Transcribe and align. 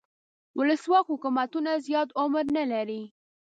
ولسواک 0.57 1.05
حکومتونه 1.13 1.71
زیات 1.87 2.09
عمر 2.21 2.45
نه 2.57 2.63
لري. 2.71 3.01